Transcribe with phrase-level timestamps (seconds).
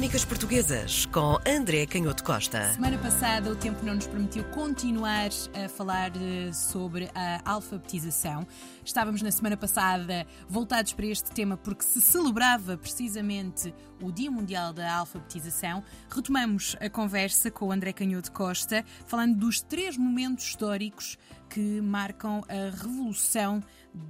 [0.00, 2.72] Crónicas Portuguesas com André Canhoto Costa.
[2.72, 8.46] Semana passada o tempo não nos permitiu continuar a falar eh, sobre a alfabetização.
[8.82, 14.72] Estávamos na semana passada voltados para este tema porque se celebrava precisamente o Dia Mundial
[14.72, 15.84] da Alfabetização.
[16.08, 21.18] Retomamos a conversa com o André Canhoto Costa, falando dos três momentos históricos
[21.50, 23.60] que marcam a revolução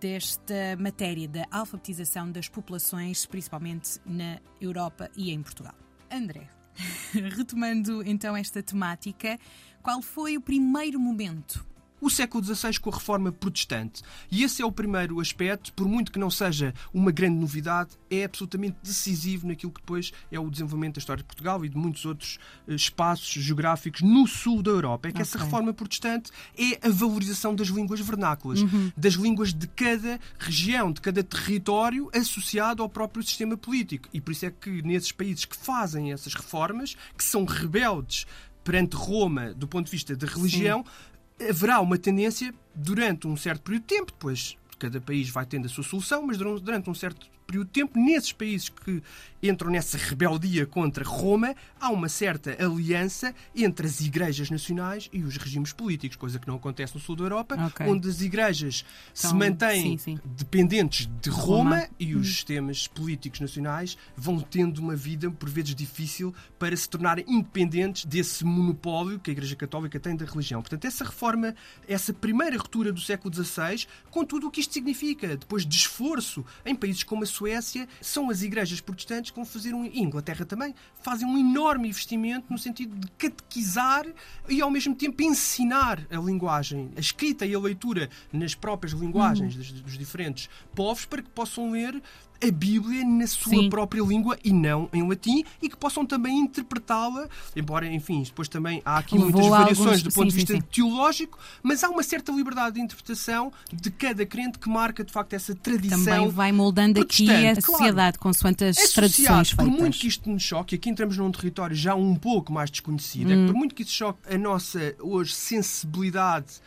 [0.00, 5.74] desta matéria da alfabetização das populações, principalmente na Europa e em Portugal.
[6.10, 6.48] André,
[7.36, 9.38] retomando então esta temática,
[9.82, 11.66] qual foi o primeiro momento
[12.04, 14.02] o século XVI com a reforma protestante.
[14.30, 18.24] E esse é o primeiro aspecto, por muito que não seja uma grande novidade, é
[18.24, 22.04] absolutamente decisivo naquilo que depois é o desenvolvimento da história de Portugal e de muitos
[22.04, 25.08] outros eh, espaços geográficos no sul da Europa.
[25.08, 25.22] É que okay.
[25.22, 28.92] essa reforma protestante é a valorização das línguas vernáculas, uhum.
[28.94, 34.10] das línguas de cada região, de cada território associado ao próprio sistema político.
[34.12, 38.26] E por isso é que nesses países que fazem essas reformas, que são rebeldes
[38.62, 43.62] perante Roma do ponto de vista da religião, Sim haverá uma tendência durante um certo
[43.62, 47.26] período de tempo, depois cada país vai tendo a sua solução, mas durante um certo
[47.46, 49.02] período de tempo, nesses países que
[49.42, 55.36] entram nessa rebeldia contra Roma, há uma certa aliança entre as igrejas nacionais e os
[55.36, 57.86] regimes políticos, coisa que não acontece no sul da Europa, okay.
[57.86, 60.18] onde as igrejas então, se mantêm sim, sim.
[60.24, 61.88] dependentes de Roma, Roma.
[61.98, 62.30] e os hum.
[62.30, 68.44] sistemas políticos nacionais vão tendo uma vida, por vezes, difícil para se tornarem independentes desse
[68.44, 70.62] monopólio que a Igreja Católica tem da religião.
[70.62, 71.54] Portanto, essa reforma,
[71.86, 76.44] essa primeira ruptura do século XVI, com tudo o que isto significa, depois de esforço
[76.64, 79.84] em países como a Suécia, são as igrejas protestantes que vão fazer um.
[79.84, 84.06] E Inglaterra também, fazem um enorme investimento no sentido de catequizar
[84.48, 89.54] e ao mesmo tempo ensinar a linguagem, a escrita e a leitura nas próprias linguagens
[89.54, 89.60] uhum.
[89.60, 92.00] dos, dos diferentes povos para que possam ler
[92.42, 93.70] a Bíblia na sua Sim.
[93.70, 98.82] própria língua e não em latim e que possam também interpretá-la, embora, enfim, depois também
[98.84, 100.02] há aqui Levou muitas variações alguns...
[100.02, 103.90] do ponto sim, de vista sim, teológico, mas há uma certa liberdade de interpretação de
[103.90, 106.04] cada crente que marca de facto essa tradição.
[106.04, 109.52] Também vai moldando aqui a sociedade claro, consoante as tradições feitas.
[109.52, 113.30] Por muito que isto nos choque, aqui entramos num território já um pouco mais desconhecido,
[113.30, 113.32] hum.
[113.32, 116.60] é que por muito que isso choque a nossa hoje sensibilidade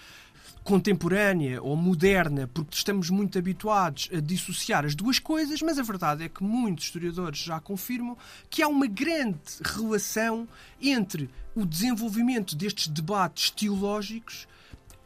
[0.64, 6.24] contemporânea ou moderna, porque estamos muito habituados a dissociar as duas coisas, mas a verdade
[6.24, 8.18] é que muitos historiadores já confirmam
[8.50, 10.48] que há uma grande relação
[10.82, 14.48] entre o desenvolvimento destes debates teológicos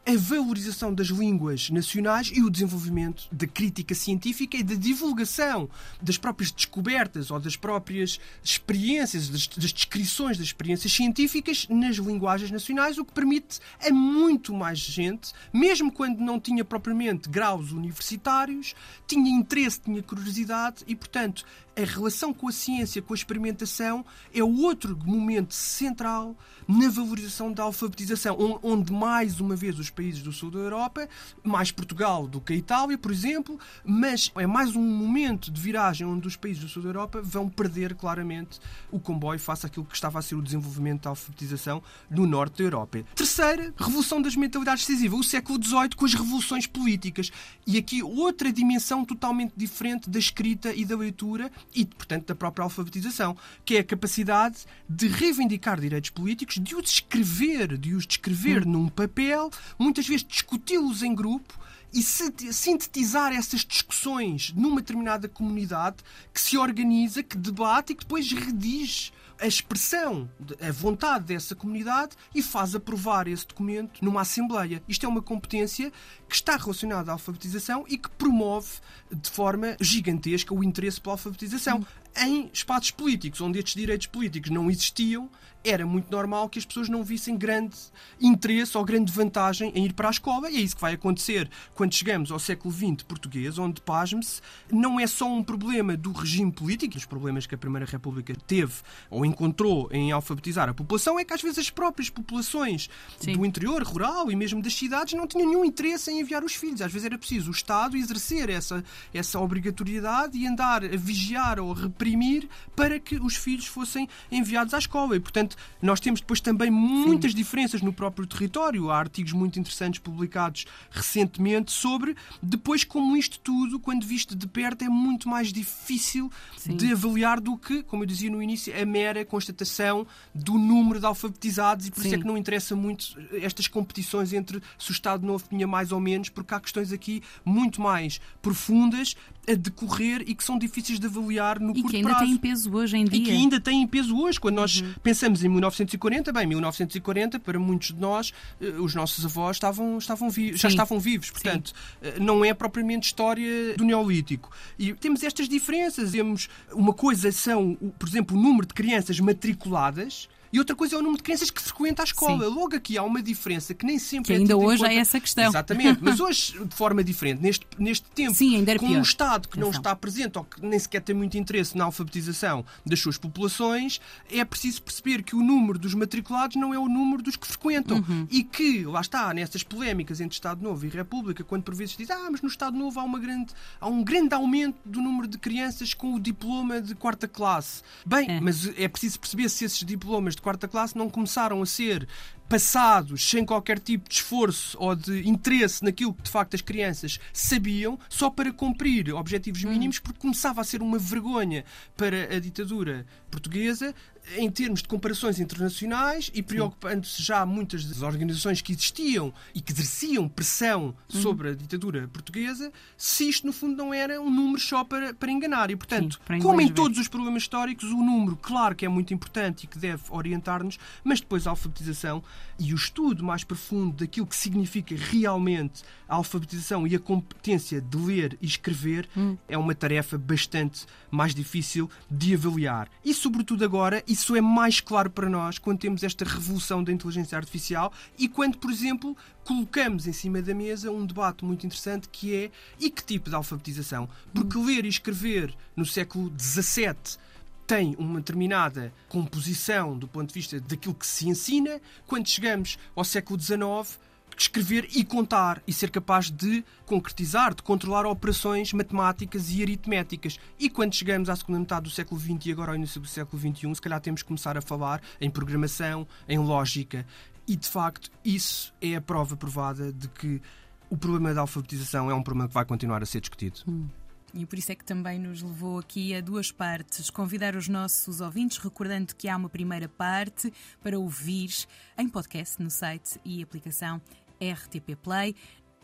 [0.06, 5.69] a valorização das línguas nacionais e o desenvolvimento da crítica científica e da divulgação
[6.01, 12.50] das próprias descobertas ou das próprias experiências, das, das, descrições das experiências científicas nas linguagens
[12.50, 18.73] nacionais, o que permite a muito mais gente, mesmo quando não tinha propriamente graus universitários,
[19.06, 21.45] tinha interesse, tinha curiosidade e, portanto,
[21.75, 26.35] a relação com a ciência, com a experimentação, é outro momento central
[26.67, 31.07] na valorização da alfabetização, onde mais uma vez os países do sul da Europa,
[31.44, 36.07] mais Portugal do que a Itália, por exemplo, mas é mais um momento de viragem
[36.07, 38.59] onde os países do sul da Europa vão perder claramente
[38.91, 42.63] o comboio face àquilo que estava a ser o desenvolvimento da alfabetização no norte da
[42.63, 43.03] Europa.
[43.16, 47.31] Terceira, revolução das mentalidades decisivas, o século XVIII com as revoluções políticas.
[47.68, 52.63] E aqui outra dimensão totalmente diferente da escrita e da leitura e, portanto, da própria
[52.63, 58.66] alfabetização, que é a capacidade de reivindicar direitos políticos, de os escrever, de os descrever
[58.66, 58.72] hum.
[58.72, 59.50] num papel,
[59.81, 61.53] muitas vezes discuti-los em grupo
[61.94, 65.97] e sintetizar essas discussões numa determinada comunidade
[66.34, 70.29] que se organiza, que debate e que depois redige a expressão,
[70.62, 74.84] a vontade dessa comunidade e faz aprovar esse documento numa Assembleia.
[74.88, 75.91] Isto é uma competência
[76.29, 78.69] que está relacionada à alfabetização e que promove
[79.12, 81.84] de forma gigantesca o interesse pela alfabetização
[82.18, 85.28] em espaços políticos, onde estes direitos políticos não existiam,
[85.63, 87.75] era muito normal que as pessoas não vissem grande
[88.19, 90.50] interesse ou grande vantagem em ir para a escola.
[90.50, 91.50] E é isso que vai acontecer
[91.81, 94.39] quando chegamos ao século XX português, onde, pasme-se,
[94.71, 98.71] não é só um problema do regime político, os problemas que a Primeira República teve
[99.09, 102.87] ou encontrou em alfabetizar a população, é que às vezes as próprias populações
[103.17, 103.35] Sim.
[103.35, 106.83] do interior rural e mesmo das cidades não tinham nenhum interesse em enviar os filhos.
[106.83, 111.73] Às vezes era preciso o Estado exercer essa, essa obrigatoriedade e andar a vigiar ou
[111.73, 115.16] a reprimir para que os filhos fossem enviados à escola.
[115.16, 117.37] E, portanto, nós temos depois também muitas Sim.
[117.37, 118.91] diferenças no próprio território.
[118.91, 124.84] Há artigos muito interessantes publicados recentemente sobre depois como isto tudo, quando visto de perto,
[124.84, 126.76] é muito mais difícil Sim.
[126.76, 131.06] de avaliar do que, como eu dizia no início, a mera constatação do número de
[131.06, 132.08] alfabetizados e por Sim.
[132.08, 135.91] isso é que não interessa muito estas competições entre se o Estado Novo tinha mais
[135.91, 139.16] ou menos, porque há questões aqui muito mais profundas
[139.47, 142.26] a decorrer e que são difíceis de avaliar no e curto que ainda prazo.
[142.26, 143.20] têm peso hoje em dia.
[143.20, 144.40] E que ainda têm peso hoje.
[144.40, 144.93] Quando nós uhum.
[145.02, 150.29] pensamos em 1940, bem, 1940, para muitos de nós, eh, os nossos avós estavam, estavam
[150.53, 151.32] já estavam vivos.
[151.32, 152.08] Portanto, Sim.
[152.08, 154.52] Eh, não é propriamente história do Neolítico.
[154.78, 156.11] E temos estas diferenças.
[156.11, 160.97] Temos uma coisa são, por exemplo, o número de crianças matriculadas e outra coisa é
[160.97, 162.45] o número de crianças que frequenta a escola.
[162.45, 162.53] Sim.
[162.53, 165.47] Logo aqui há uma diferença que nem sempre que é ainda hoje é essa questão.
[165.47, 168.99] Exatamente, mas hoje de forma diferente, neste, neste tempo, Sim, ainda com pior.
[168.99, 172.65] um Estado que não está presente ou que nem sequer tem muito interesse na alfabetização
[172.85, 173.99] das suas populações,
[174.29, 177.97] é preciso perceber que o número dos matriculados não é o número dos que frequentam.
[177.97, 178.27] Uhum.
[178.29, 182.09] E que, lá está, nessas polémicas entre Estado Novo e República, quando por vezes diz,
[182.09, 185.37] ah, mas no Estado Novo há, uma grande, há um grande aumento do número de
[185.37, 187.81] crianças com o diploma de quarta classe.
[188.05, 188.39] Bem, é.
[188.39, 192.08] mas é preciso perceber se esses diplomas de quarta classe não começaram a ser
[192.49, 197.17] passados sem qualquer tipo de esforço ou de interesse naquilo que de facto as crianças
[197.32, 199.70] sabiam, só para cumprir objetivos hum.
[199.70, 201.64] mínimos, porque começava a ser uma vergonha
[201.96, 203.96] para a ditadura portuguesa
[204.38, 209.72] em termos de comparações internacionais e preocupando-se já muitas das organizações que existiam e que
[209.72, 214.84] exerciam pressão sobre a ditadura portuguesa, se isto no fundo não era um número só
[214.84, 215.72] para, para enganar.
[215.72, 219.14] E portanto, Sim, como em todos os problemas históricos, o número, claro que é muito
[219.14, 222.23] importante e que deve orientar-nos, mas depois a alfabetização
[222.59, 227.97] e o estudo mais profundo daquilo que significa realmente a alfabetização e a competência de
[227.97, 229.38] ler e escrever hum.
[229.47, 232.90] é uma tarefa bastante mais difícil de avaliar.
[233.03, 237.37] E, sobretudo agora, isso é mais claro para nós quando temos esta revolução da inteligência
[237.37, 239.16] artificial e quando, por exemplo,
[239.46, 243.35] colocamos em cima da mesa um debate muito interessante que é e que tipo de
[243.35, 244.09] alfabetização?
[244.34, 244.66] Porque hum.
[244.66, 247.17] ler e escrever no século XVII
[247.66, 253.05] tem uma determinada composição do ponto de vista daquilo que se ensina, quando chegamos ao
[253.05, 253.97] século XIX,
[254.37, 260.39] escrever e contar e ser capaz de concretizar, de controlar operações matemáticas e aritméticas.
[260.60, 263.41] E quando chegamos à segunda metade do século XX e agora ao início do século
[263.41, 267.05] XXI, se calhar temos que começar a falar em programação, em lógica.
[267.48, 270.41] E de facto, isso é a prova provada de que
[270.89, 273.62] o problema da alfabetização é um problema que vai continuar a ser discutido.
[273.67, 273.88] Hum.
[274.34, 277.10] E por isso é que também nos levou aqui a duas partes.
[277.10, 281.50] Convidar os nossos ouvintes, recordando que há uma primeira parte para ouvir
[281.98, 284.01] em podcast no site e aplicação
[284.41, 285.36] RTP Play.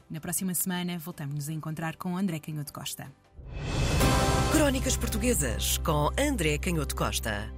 [0.09, 3.11] Na próxima semana voltamos a encontrar com André Canhoto Costa.
[4.51, 7.56] Crónicas Portuguesas com André Canhoto Costa.